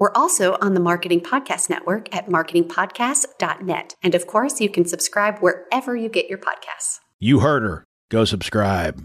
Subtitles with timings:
[0.00, 3.96] We're also on the Marketing Podcast Network at marketingpodcast.net.
[4.02, 7.00] And of course, you can subscribe wherever you get your podcasts.
[7.18, 7.84] You heard her.
[8.08, 9.04] Go subscribe.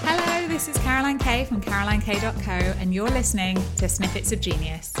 [0.00, 4.94] Hello, this is Caroline Kay from carolinekay.co, and you're listening to Snippets of Genius.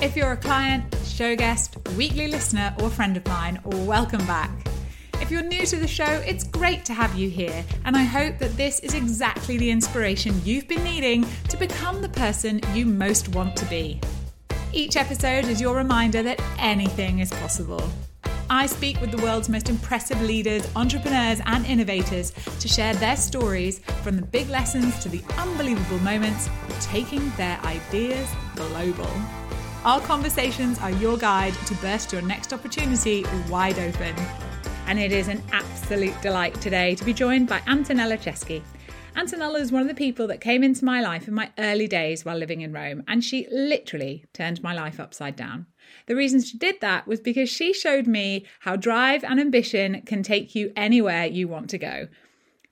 [0.00, 4.52] If you're a client, show guest, weekly listener, or friend of mine, welcome back.
[5.20, 8.38] If you're new to the show, it's great to have you here, and I hope
[8.38, 13.28] that this is exactly the inspiration you've been needing to become the person you most
[13.34, 14.00] want to be.
[14.72, 17.86] Each episode is your reminder that anything is possible.
[18.48, 23.80] I speak with the world's most impressive leaders, entrepreneurs, and innovators to share their stories
[24.02, 26.48] from the big lessons to the unbelievable moments,
[26.80, 29.10] taking their ideas global.
[29.84, 34.14] Our conversations are your guide to burst your next opportunity wide open
[34.86, 38.62] and it is an absolute delight today to be joined by Antonella Ceschi.
[39.16, 42.24] Antonella is one of the people that came into my life in my early days
[42.24, 45.66] while living in Rome, and she literally turned my life upside down.
[46.06, 50.22] The reason she did that was because she showed me how drive and ambition can
[50.22, 52.08] take you anywhere you want to go.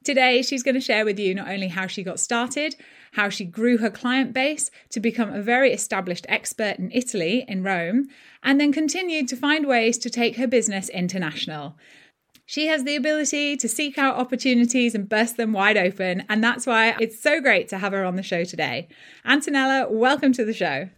[0.05, 2.77] Today, she's going to share with you not only how she got started,
[3.13, 7.63] how she grew her client base to become a very established expert in Italy, in
[7.63, 8.09] Rome,
[8.43, 11.79] and then continued to find ways to take her business international.
[12.47, 16.25] She has the ability to seek out opportunities and burst them wide open.
[16.29, 18.89] And that's why it's so great to have her on the show today.
[19.27, 20.91] Antonella, welcome to the show.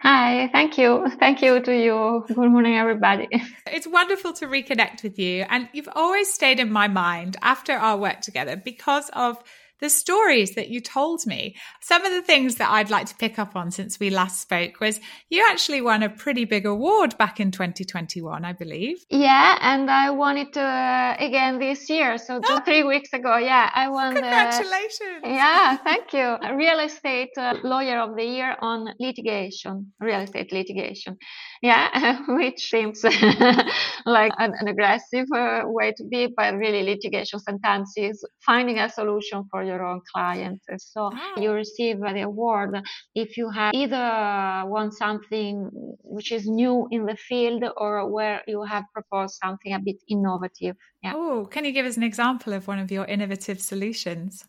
[0.00, 1.06] Hi, thank you.
[1.18, 2.24] Thank you to you.
[2.28, 3.28] Good morning, everybody.
[3.66, 5.44] It's wonderful to reconnect with you.
[5.50, 9.42] And you've always stayed in my mind after our work together because of
[9.80, 11.56] the stories that you told me.
[11.80, 14.80] Some of the things that I'd like to pick up on since we last spoke
[14.80, 19.04] was you actually won a pretty big award back in 2021, I believe.
[19.10, 22.18] Yeah, and I won it uh, again this year.
[22.18, 24.14] So just three weeks ago, yeah, I won.
[24.14, 25.22] Congratulations!
[25.22, 26.36] The, yeah, thank you.
[26.56, 31.16] Real estate uh, lawyer of the year on litigation, real estate litigation.
[31.62, 33.02] Yeah, which seems
[34.06, 38.88] like an, an aggressive uh, way to be, but really litigation sometimes is finding a
[38.88, 40.60] solution for your own client.
[40.78, 41.40] So ah.
[41.40, 42.76] you receive the award
[43.14, 45.70] if you have either won something
[46.02, 50.76] which is new in the field or where you have proposed something a bit innovative.
[51.02, 51.12] Yeah.
[51.14, 54.44] Oh, can you give us an example of one of your innovative solutions?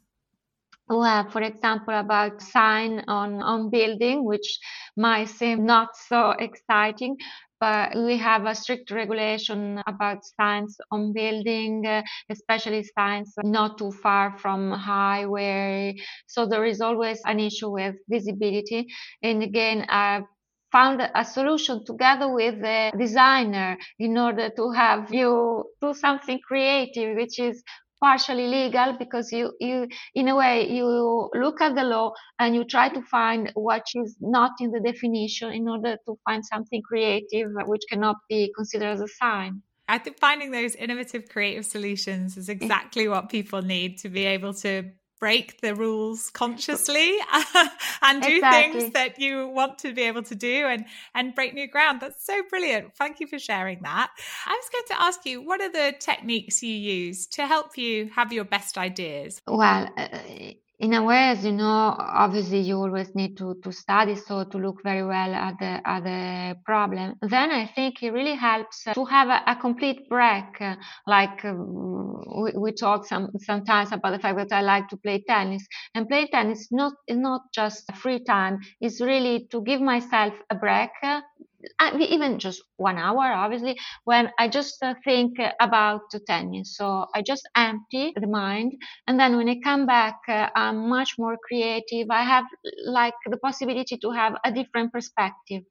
[0.89, 4.57] Well, for example, about sign on, on building, which
[4.95, 7.17] might seem not so exciting,
[7.59, 11.83] but we have a strict regulation about signs on building,
[12.29, 15.95] especially signs not too far from highway.
[16.27, 18.87] So there is always an issue with visibility.
[19.23, 20.21] And again, I
[20.71, 27.15] found a solution together with the designer in order to have you do something creative,
[27.15, 27.63] which is
[28.01, 32.63] partially legal because you, you in a way you look at the law and you
[32.63, 37.49] try to find what is not in the definition in order to find something creative
[37.65, 39.61] which cannot be considered as a sign.
[39.89, 44.53] I think finding those innovative creative solutions is exactly what people need to be able
[44.55, 47.17] to break the rules consciously
[48.01, 48.79] and do exactly.
[48.79, 52.01] things that you want to be able to do and and break new ground.
[52.01, 52.95] That's so brilliant.
[52.95, 54.11] Thank you for sharing that.
[54.45, 58.09] I was going to ask you what are the techniques you use to help you
[58.15, 59.41] have your best ideas?
[59.47, 60.07] Well uh,
[60.79, 64.57] in a way, as you know, obviously you always need to, to study, so to
[64.59, 67.15] look very well at the, at the problem.
[67.21, 70.45] Then I think it really helps to have a, a complete break.
[71.07, 75.23] Like um, we, we talk some, sometimes about the fact that I like to play
[75.27, 78.59] tennis and play tennis not, not just free time.
[78.79, 80.91] It's really to give myself a break,
[81.99, 86.75] even just one hour, obviously, when I just uh, think about tennis.
[86.77, 88.73] So I just empty the mind.
[89.07, 92.07] And then when I come back, uh, I'm much more creative.
[92.09, 92.45] I have
[92.85, 95.63] like the possibility to have a different perspective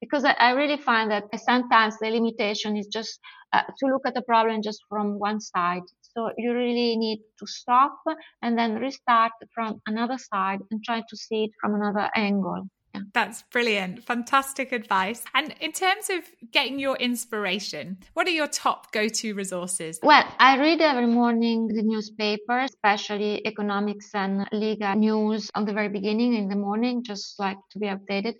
[0.00, 3.18] because I, really find that sometimes the limitation is just
[3.52, 5.82] uh, to look at the problem just from one side.
[6.00, 7.96] So you really need to stop
[8.40, 12.68] and then restart from another side and try to see it from another angle.
[13.12, 14.04] That's brilliant.
[14.04, 15.24] Fantastic advice.
[15.34, 19.98] And in terms of getting your inspiration, what are your top go to resources?
[20.02, 25.88] Well, I read every morning the newspaper, especially economics and legal news on the very
[25.88, 28.34] beginning in the morning, just like to be updated.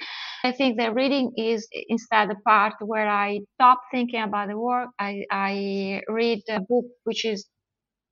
[0.44, 4.90] I think the reading is instead the part where I stop thinking about the work.
[4.98, 7.48] I, I read a book which is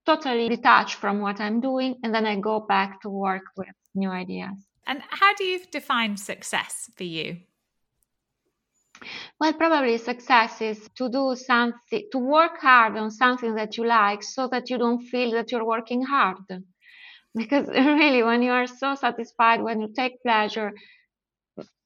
[0.07, 4.11] totally detached from what I'm doing, and then I go back to work with new
[4.11, 4.67] ideas.
[4.87, 7.39] And how do you define success for you?
[9.41, 14.23] Well, probably success is to do something, to work hard on something that you like
[14.23, 16.39] so that you don't feel that you're working hard.
[17.35, 20.71] Because really, when you are so satisfied, when you take pleasure,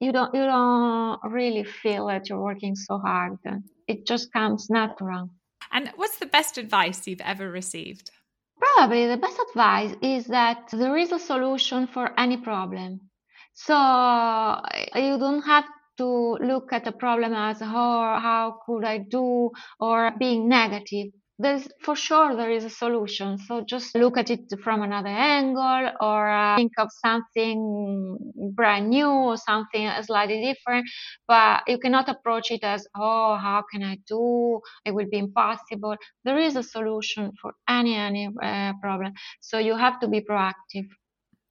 [0.00, 3.38] you don't you don't really feel that you're working so hard.
[3.86, 5.30] It just comes natural.
[5.70, 8.10] And what's the best advice you've ever received?
[8.58, 13.10] Probably the best advice is that there is a solution for any problem.
[13.54, 15.64] So eh, you don't have
[15.98, 19.50] to look at a problem as, oh, how could I do,
[19.80, 23.38] or being negative there's for sure there is a solution.
[23.38, 28.16] So just look at it from another angle or uh, think of something
[28.54, 30.88] brand new or something slightly different
[31.28, 34.60] but you cannot approach it as oh how can i do?
[34.84, 35.96] It will be impossible.
[36.24, 39.12] There is a solution for any any uh, problem.
[39.40, 40.88] So you have to be proactive.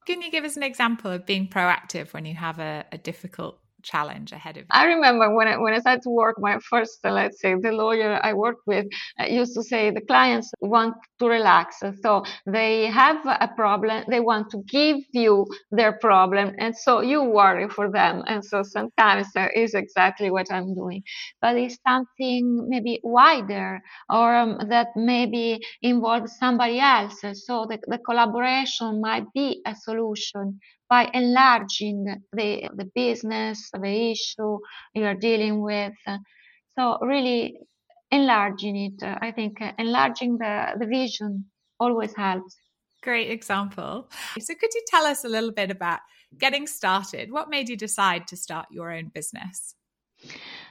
[0.07, 3.59] Can you give us an example of being proactive when you have a, a difficult
[3.85, 4.67] challenge ahead of you?
[4.71, 7.71] I remember when I, when I started to work, my first, uh, let's say, the
[7.71, 8.85] lawyer I worked with
[9.19, 11.81] uh, used to say the clients want to relax.
[12.03, 17.23] So they have a problem, they want to give you their problem, and so you
[17.23, 18.23] worry for them.
[18.27, 21.03] And so sometimes that is exactly what I'm doing.
[21.41, 27.21] But it's something maybe wider or um, that maybe involves somebody else.
[27.21, 30.59] So the, the collaboration might be a solution
[30.89, 34.59] by enlarging the, the business, the issue
[34.93, 35.93] you're dealing with.
[36.77, 37.57] So really
[38.11, 39.03] enlarging it.
[39.03, 41.45] I think enlarging the, the vision
[41.79, 42.55] always helps.
[43.01, 44.09] Great example.
[44.39, 45.99] So could you tell us a little bit about
[46.37, 47.31] getting started?
[47.31, 49.75] What made you decide to start your own business?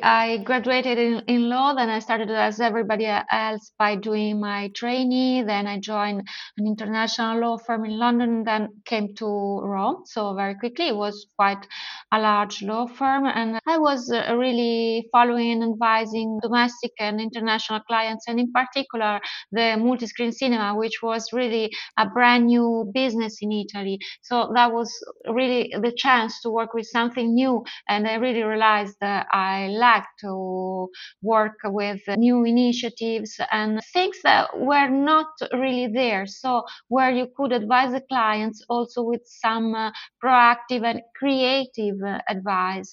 [0.02, 5.42] I graduated in, in law, then I started as everybody else by doing my trainee.
[5.42, 6.26] Then I joined
[6.58, 10.02] an international law firm in London, then came to Rome.
[10.04, 11.66] So very quickly, it was quite
[12.12, 13.26] a large law firm.
[13.26, 19.20] And I was uh, really following and advising domestic and international clients, and in particular,
[19.52, 23.98] the multi screen cinema, which was really a brand new business in Italy.
[24.22, 24.90] So that was
[25.28, 27.64] really the chance to work with something new.
[27.88, 30.88] And I really realized that I like to
[31.22, 36.26] work with new initiatives and things that were not really there.
[36.26, 39.90] So where you could advise the clients also with some uh,
[40.22, 42.92] proactive and creative uh, advice.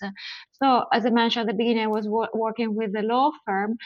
[0.62, 3.77] So as I mentioned at the beginning, I was wo- working with a law firm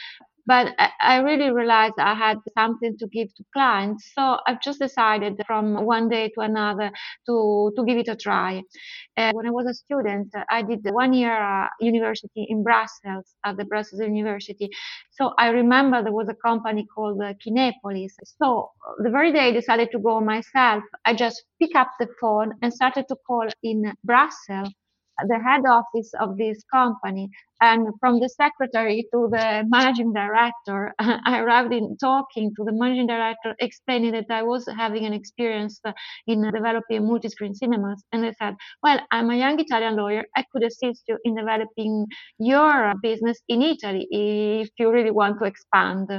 [0.45, 4.11] but I really realized I had something to give to clients.
[4.13, 6.91] So I've just decided from one day to another
[7.27, 8.61] to, to give it a try.
[9.17, 13.57] Uh, when I was a student, I did one year uh, university in Brussels at
[13.57, 14.69] the Brussels University.
[15.11, 18.13] So I remember there was a company called uh, Kinepolis.
[18.41, 22.53] So the very day I decided to go myself, I just picked up the phone
[22.61, 24.69] and started to call in Brussels
[25.27, 27.29] the head office of this company.
[27.61, 33.07] And from the secretary to the managing director, I arrived in talking to the managing
[33.07, 35.93] director, explaining that I was having an experience uh,
[36.27, 38.03] in developing multi-screen cinemas.
[38.11, 40.23] And they said, well, I'm a young Italian lawyer.
[40.35, 42.05] I could assist you in developing
[42.39, 46.09] your business in Italy if you really want to expand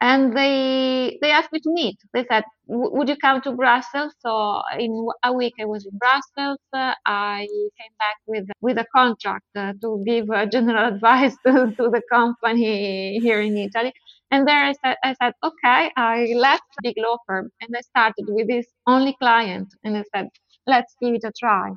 [0.00, 1.96] and they they asked me to meet.
[2.12, 6.58] They said, "Would you come to Brussels?" So in a week, I was in Brussels.
[6.72, 7.46] Uh, I
[7.78, 12.02] came back with with a contract uh, to give uh, general advice to, to, the
[12.10, 13.92] company here in Italy.
[14.30, 17.80] And there I said, I said, "Okay." I left the big law firm and I
[17.80, 20.28] started with this only client, and I said,
[20.66, 21.72] "Let's give it a try."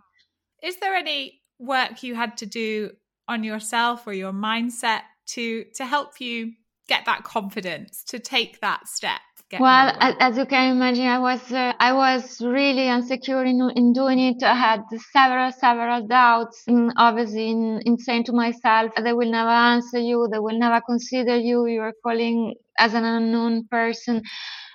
[0.61, 2.91] Is there any work you had to do
[3.29, 6.53] on yourself or your mindset to to help you
[6.89, 9.21] get that confidence to take that step
[9.59, 13.93] well as, as, you can imagine i was uh, i was really insecure in, in
[13.93, 14.43] doing it.
[14.43, 14.81] I had
[15.11, 16.63] several several doubts.
[16.67, 20.27] And obviously in, in saying to myself they will never answer you.
[20.31, 21.65] They will never consider you.
[21.65, 24.21] You're calling as an unknown person.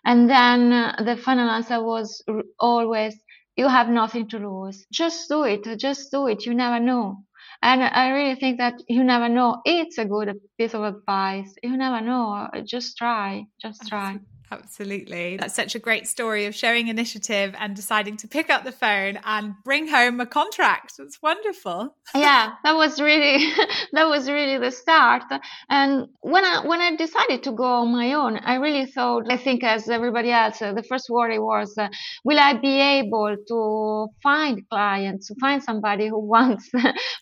[0.05, 2.23] And then uh, the final answer was
[2.59, 3.15] always
[3.57, 4.85] you have nothing to lose.
[4.93, 5.63] Just do it.
[5.79, 6.45] Just do it.
[6.47, 7.19] You never know
[7.65, 9.63] and I really think that you never know.
[9.65, 11.55] It's a good piece of advice.
[11.65, 12.49] You never know.
[12.65, 13.47] Just try.
[13.61, 14.19] Just try.
[14.51, 15.37] Absolutely.
[15.37, 19.19] That's such a great story of showing initiative and deciding to pick up the phone
[19.25, 20.95] and bring home a contract.
[20.99, 21.97] It's wonderful.
[22.15, 23.53] yeah, that was really
[23.93, 25.23] that was really the start.
[25.71, 29.39] And when I when I decided to go on my own, I really thought I
[29.39, 31.89] think as everybody else, uh, the first worry was uh,
[32.25, 36.71] will I be able to find clients, to find somebody who wants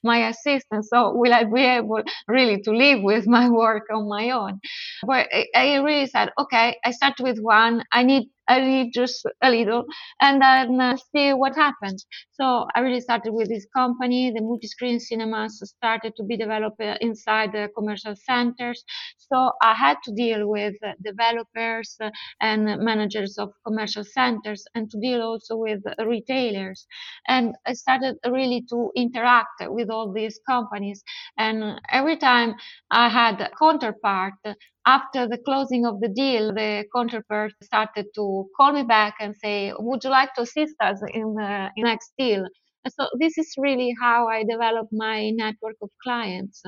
[0.03, 0.89] my assistance?
[0.91, 4.61] So will I be able really to live with my work on my own?
[5.11, 7.85] I, I really said, okay, I start with one.
[7.93, 9.17] I need I need just
[9.47, 9.85] a little,
[10.21, 12.01] and then uh, see what happens.
[12.39, 14.23] So I really started with this company.
[14.35, 18.79] The multi-screen cinemas started to be developed uh, inside the commercial centers.
[19.29, 19.39] So
[19.71, 20.75] I had to deal with
[21.11, 25.81] developers uh, and managers of commercial centers, and to deal also with
[26.15, 26.87] retailers.
[27.35, 31.03] And I started really to interact with all these companies.
[31.39, 32.51] And every time
[32.91, 34.35] I had a counterpart
[34.87, 39.73] after the closing of the deal, the counterpart started to call me back and say,
[39.79, 42.47] would you like to assist us in uh, the next deal?
[42.89, 46.63] So this is really how I develop my network of clients.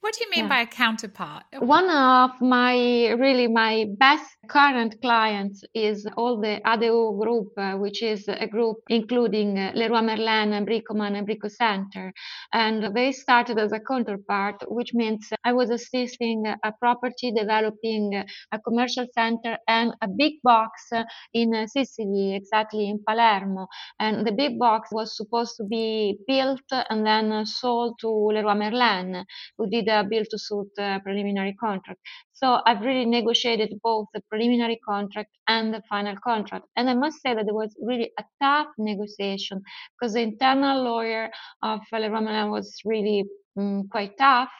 [0.00, 0.48] What do you mean yeah.
[0.48, 1.44] by a counterpart?
[1.58, 8.02] One of my really my best current clients is all the ADEO group, uh, which
[8.02, 12.12] is a group including uh, Leroy Merlin and Bricoman and Brico Center.
[12.52, 18.58] And they started as a counterpart, which means I was assisting a property developing a
[18.60, 20.90] commercial center and a big box
[21.34, 23.66] in Sicily, exactly in Palermo.
[23.98, 29.24] And the big box was supposed to be built and then sold to Leroy Merlin,
[29.58, 32.00] who did a build to suit uh, preliminary contract.
[32.32, 36.66] So I've really negotiated both the preliminary contract and the final contract.
[36.76, 39.62] And I must say that it was really a tough negotiation
[39.98, 41.30] because the internal lawyer
[41.62, 43.24] of Leroy Merlin was really
[43.56, 44.50] um, quite tough.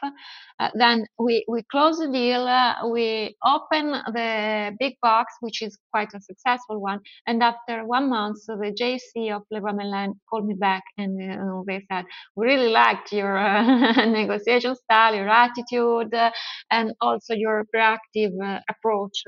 [0.58, 5.76] Uh, then we, we close the deal, uh, we open the big box, which is
[5.92, 7.00] quite a successful one.
[7.26, 11.84] And after one month, so the JC of Leroy called me back and uh, they
[11.90, 12.04] said,
[12.36, 16.30] we really liked your uh, negotiation style, your attitude, uh,
[16.70, 19.22] and also your proactive uh, approach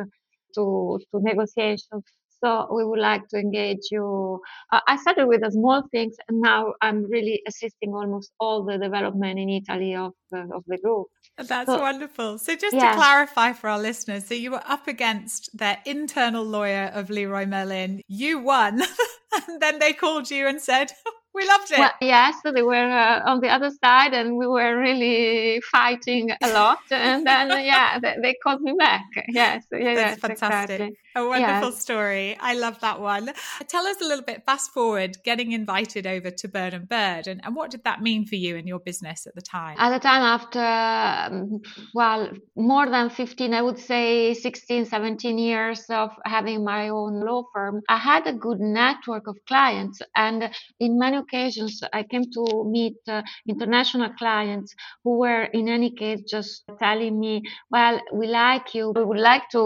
[0.55, 2.05] to, to negotiations.
[2.43, 4.41] So we would like to engage you.
[4.73, 8.79] Uh, I started with the small things, and now I'm really assisting almost all the
[8.79, 11.07] development in Italy of the, of the group.
[11.37, 12.39] That's so, wonderful.
[12.39, 12.91] So just yeah.
[12.91, 17.47] to clarify for our listeners, so you were up against their internal lawyer of Leroy
[17.47, 18.03] Merlin.
[18.09, 18.83] You won,
[19.49, 20.93] and then they called you and said,
[21.39, 21.79] we loved it.
[21.79, 26.49] Well, yes, they were uh, on the other side, and we were really fighting a
[26.53, 26.79] lot.
[26.91, 29.07] And then, yeah, they, they, called me back.
[29.29, 30.81] Yes, yeah, that's fantastic.
[30.81, 30.99] Exactly.
[31.15, 31.81] A wonderful yes.
[31.81, 32.37] story.
[32.41, 33.31] I love that one.
[33.69, 34.43] Tell us a little bit.
[34.47, 38.27] Fast forward, getting invited over to Bird and Bird, and, and what did that mean
[38.27, 39.77] for you and your business at the time?
[39.79, 41.61] At the time, after um,
[41.95, 47.45] well, more than fifteen, I would say 16, 17 years of having my own law
[47.53, 52.65] firm, I had a good network of clients, and in many occasions, I came to
[52.71, 58.75] meet uh, international clients who were, in any case, just telling me, "Well, we like
[58.75, 58.93] you.
[58.97, 59.63] We would like to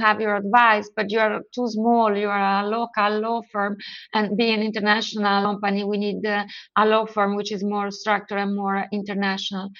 [0.00, 2.16] have your advice, but you are too small.
[2.16, 3.76] You are a local law firm,
[4.14, 6.44] and being an international company, we need uh,
[6.76, 9.70] a law firm which is more structured and more international."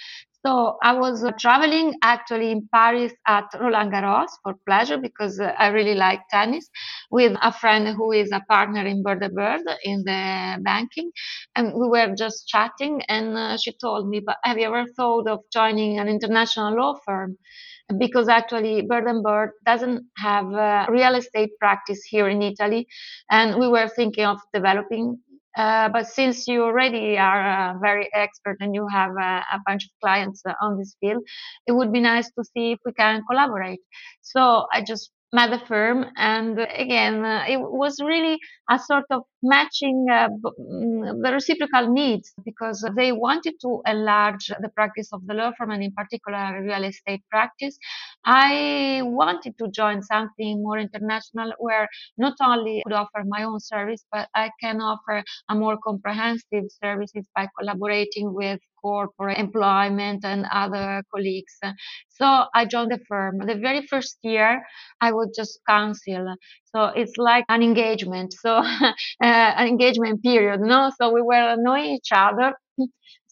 [0.47, 5.53] So I was uh, traveling actually in Paris at Roland Garros for pleasure because uh,
[5.59, 6.69] I really like tennis
[7.11, 11.11] with a friend who is a partner in Bird Bird in the banking.
[11.57, 15.29] And we were just chatting and uh, she told me, but have you ever thought
[15.29, 17.37] of joining an international law firm?
[17.99, 22.87] because actually Bird and Bird doesn't have a real estate practice here in Italy,
[23.31, 25.19] and we were thinking of developing
[25.59, 29.85] uh, but since you already are uh, very expert and you have uh, a bunch
[29.85, 31.23] of clients uh, on this field,
[31.67, 33.81] it would be nice to see if we can collaborate.
[34.23, 38.39] So I just met the firm and again uh, it was really
[38.71, 45.11] a sort of matching mm, the reciprocal needs because they wanted to enlarge the practice
[45.13, 47.79] of the law firm and in particular real estate practice
[48.25, 54.05] i wanted to join something more international where not only could offer my own service
[54.13, 61.03] but i can offer a more comprehensive services by collaborating with corporate employment and other
[61.13, 61.59] colleagues.
[62.09, 63.39] So I joined the firm.
[63.39, 64.63] The very first year,
[65.01, 66.37] I would just counsel.
[66.65, 68.35] So it's like an engagement.
[68.35, 70.91] So uh, an engagement period, no?
[71.01, 72.55] So we were knowing each other,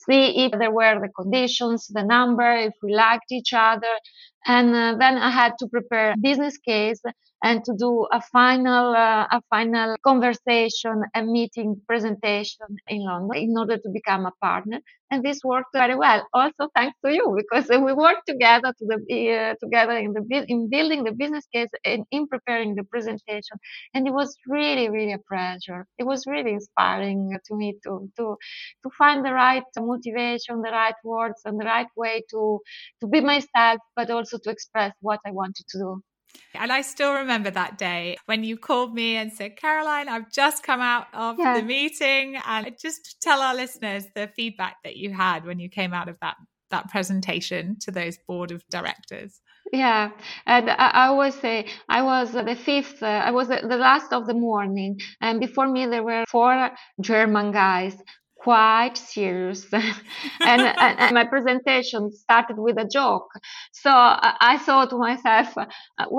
[0.08, 3.94] see if there were the conditions, the number, if we liked each other.
[4.46, 7.00] And uh, then I had to prepare a business case
[7.46, 13.56] and to do a final uh, a final conversation, a meeting presentation in London in
[13.58, 14.80] order to become a partner.
[15.12, 16.26] And this worked very well.
[16.34, 18.98] Also thanks to you because we worked together to the
[19.38, 23.56] uh, together in the in building the business case and in preparing the presentation.
[23.94, 25.86] And it was really really a pleasure.
[25.98, 28.36] It was really inspiring to me to to
[28.82, 32.60] to find the right motivation, the right words, and the right way to
[33.00, 36.02] to be myself, but also to express what I wanted to do.
[36.54, 40.62] And I still remember that day when you called me and said, Caroline, I've just
[40.62, 41.58] come out of yeah.
[41.58, 42.36] the meeting.
[42.46, 46.16] And just tell our listeners the feedback that you had when you came out of
[46.20, 46.36] that
[46.70, 49.40] that presentation to those board of directors.
[49.72, 50.10] Yeah,
[50.46, 53.02] and I, I always say I was the fifth.
[53.02, 56.70] Uh, I was the, the, last of the morning, and before me there were four
[57.00, 57.96] German guys
[58.46, 59.66] quite serious.
[60.50, 63.30] And, and, my presentation started with a joke.
[63.72, 63.90] So
[64.50, 65.48] i thought to myself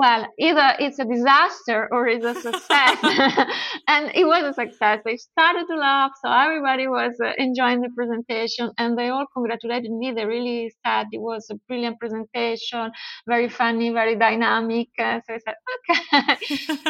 [0.00, 2.98] well either it's a disaster or it's a success.
[3.92, 4.98] And it was a success.
[5.06, 9.90] They started to laugh so everybody was uh, enjoying the presentation and they all congratulated
[10.00, 10.12] me.
[10.12, 12.84] They really said it was a brilliant presentation
[13.26, 14.88] very funny very dynamic.
[14.98, 15.94] Uh, so i said okay.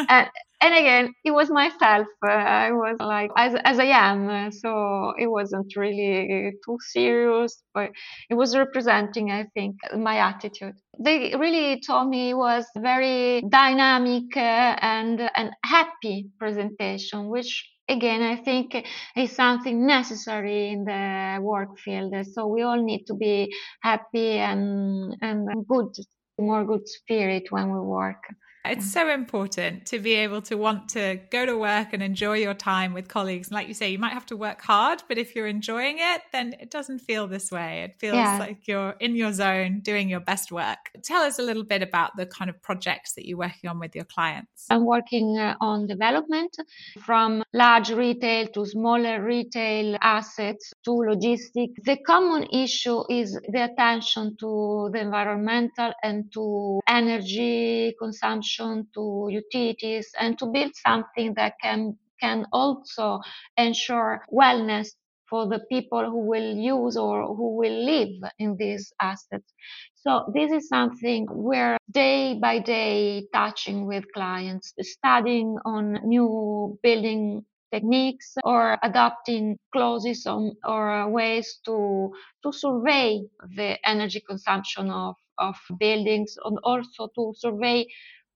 [0.15, 0.27] And,
[0.61, 5.27] and again it was myself uh, i was like as, as i am so it
[5.27, 7.91] wasn't really too serious but
[8.29, 10.73] it was representing i think my attitude.
[11.01, 17.51] They really told me it was very dynamic uh, and and happy presentation which
[17.87, 18.75] again i think
[19.15, 22.13] is something necessary in the work field.
[22.33, 25.91] So we all need to be happy and and good
[26.39, 28.23] more good spirit when we work
[28.65, 32.53] it's so important to be able to want to go to work and enjoy your
[32.53, 33.47] time with colleagues.
[33.47, 36.21] And like you say, you might have to work hard, but if you're enjoying it,
[36.33, 37.83] then it doesn't feel this way.
[37.83, 38.37] It feels yeah.
[38.37, 40.91] like you're in your zone doing your best work.
[41.03, 43.95] Tell us a little bit about the kind of projects that you're working on with
[43.95, 44.65] your clients.
[44.69, 46.57] I'm working uh, on development
[46.99, 51.81] from large retail to smaller retail assets to logistics.
[51.83, 60.11] The common issue is the attention to the environmental and to energy consumption to utilities
[60.19, 63.19] and to build something that can can also
[63.57, 64.89] ensure wellness
[65.29, 69.53] for the people who will use or who will live in these assets.
[69.95, 77.45] So this is something we're day by day touching with clients, studying on new building
[77.71, 82.11] techniques or adopting clauses on, or ways to
[82.43, 83.21] to survey
[83.55, 87.85] the energy consumption of, of buildings and also to survey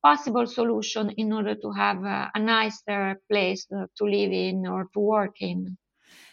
[0.03, 4.89] possible solution in order to have a, a nicer place uh, to live in or
[4.93, 5.77] to work in.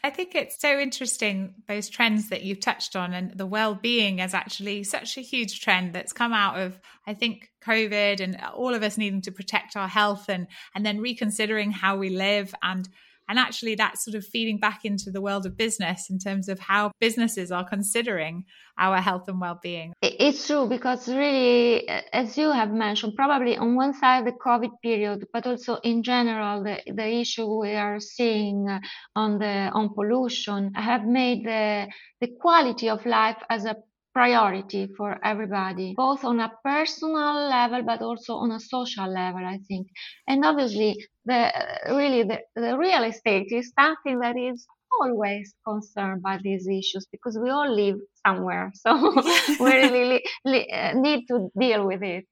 [0.02, 4.18] I think it's so interesting, those trends that you've touched on, and the well being
[4.18, 8.74] is actually such a huge trend that's come out of, I think, COVID and all
[8.74, 12.88] of us needing to protect our health and, and then reconsidering how we live and
[13.31, 16.59] and actually, that's sort of feeding back into the world of business in terms of
[16.59, 18.45] how businesses are considering
[18.77, 19.93] our health and well being.
[20.03, 24.73] It's true because, really, uh, as you have mentioned, probably on one side, the COVID
[24.83, 28.81] period, but also in general, the, the issue we are seeing uh,
[29.14, 31.87] on the on pollution have made the,
[32.21, 33.77] the quality of life as a
[34.12, 39.59] priority for everybody, both on a personal level but also on a social level, I
[39.68, 39.88] think.
[40.27, 41.53] And obviously, the
[41.88, 44.66] really the, the real estate is something that is
[45.01, 47.96] always concerned by these issues because we all live
[48.27, 48.73] somewhere.
[48.87, 48.92] So
[49.61, 52.27] we really li- uh, need to deal with it.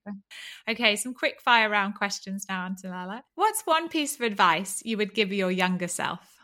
[0.69, 3.23] Okay some quick fire round questions now antonella.
[3.37, 6.38] What's one piece of advice you would give your younger self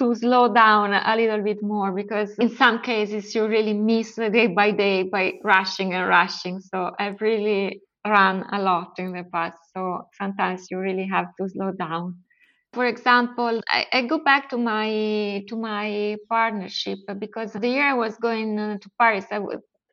[0.00, 4.30] to slow down a little bit more because in some cases you really miss the
[4.30, 6.60] day by day by rushing and rushing.
[6.60, 9.58] So I've really run a lot in the past.
[9.76, 12.16] So sometimes you really have to slow down.
[12.72, 17.94] For example, I, I go back to my to my partnership because the year I
[17.94, 19.40] was going uh, to Paris, I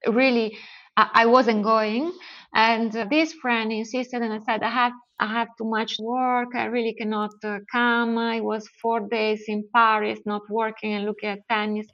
[0.08, 0.58] really
[0.98, 2.12] I wasn't going,
[2.54, 6.50] and this friend insisted, and I said I have I have too much work.
[6.56, 8.18] I really cannot uh, come.
[8.18, 11.88] I was four days in Paris, not working and looking at tennis.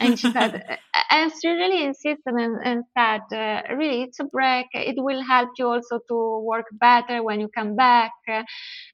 [0.00, 0.78] And she said,
[1.10, 4.66] and she really insisted and, and said, uh, really, it's a break.
[4.72, 8.12] It will help you also to work better when you come back.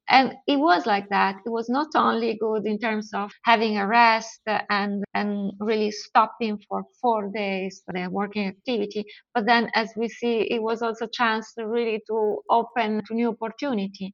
[0.08, 1.36] And it was like that.
[1.46, 4.40] It was not only good in terms of having a rest
[4.70, 10.08] and, and really stopping for four days for the working activity, but then as we
[10.08, 14.12] see, it was also a chance to really to open to new opportunity.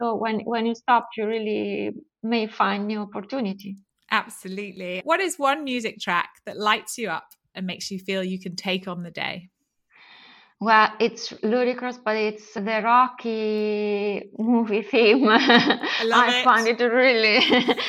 [0.00, 3.76] So when, when you stop, you really may find new opportunity.
[4.10, 5.02] Absolutely.
[5.04, 8.56] What is one music track that lights you up and makes you feel you can
[8.56, 9.50] take on the day?
[10.60, 15.26] well, it's ludicrous, but it's the Rocky movie theme.
[15.28, 16.44] I, I it.
[16.44, 17.40] find it really,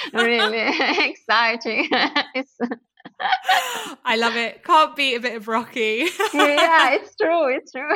[0.13, 1.89] really exciting.
[2.33, 2.57] it's
[4.05, 4.63] I love it.
[4.63, 6.07] Can't beat a bit of Rocky.
[6.33, 7.53] yeah, it's true.
[7.53, 7.93] It's true.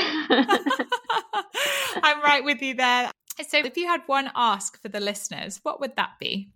[2.04, 3.12] I'm right with you there.
[3.48, 6.50] So, if you had one ask for the listeners, what would that be?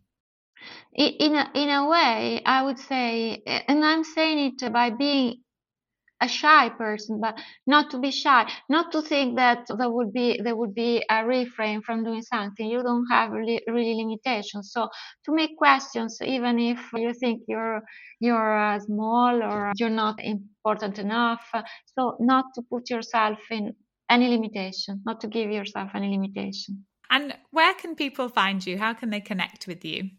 [0.94, 5.44] In a, in a way, I would say, and I'm saying it by being
[6.22, 10.40] a shy person, but not to be shy, not to think that there would be
[10.44, 12.68] there would be a refrain from doing something.
[12.68, 14.72] You don't have really, really limitations.
[14.74, 14.90] So
[15.26, 17.82] to make questions, even if you think you're
[18.20, 21.46] you're uh, small or you're not important enough,
[21.98, 23.74] so not to put yourself in
[24.10, 26.86] any limitation, not to give yourself any limitation.
[27.10, 28.78] And where can people find you?
[28.78, 30.10] How can they connect with you?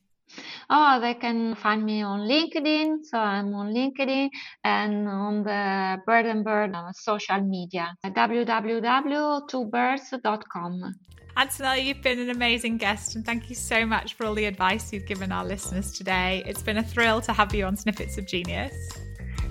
[0.69, 3.05] Oh, they can find me on LinkedIn.
[3.05, 4.29] So I'm on LinkedIn
[4.65, 10.95] and on the Bird and Bird uh, social media, www.twobirds.com.
[11.37, 14.93] Antonella, you've been an amazing guest, and thank you so much for all the advice
[14.93, 16.43] you've given our listeners today.
[16.45, 18.75] It's been a thrill to have you on Snippets of Genius.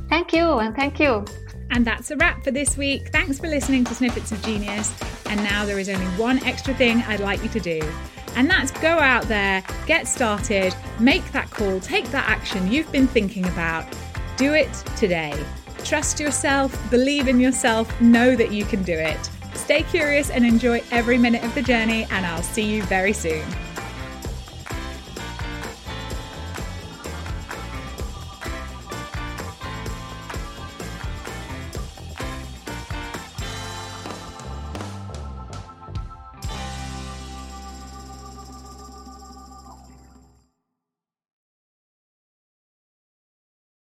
[0.10, 1.24] Thank you, and thank you.
[1.72, 3.10] And that's a wrap for this week.
[3.12, 4.94] Thanks for listening to Snippets of Genius.
[5.28, 7.82] And now there is only one extra thing I'd like you to do.
[8.36, 13.08] And that's go out there, get started, make that call, take that action you've been
[13.08, 13.86] thinking about.
[14.38, 15.34] Do it today.
[15.84, 19.30] Trust yourself, believe in yourself, know that you can do it.
[19.54, 23.46] Stay curious and enjoy every minute of the journey, and I'll see you very soon.